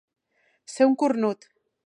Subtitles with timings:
[0.75, 1.49] Ser un cornut.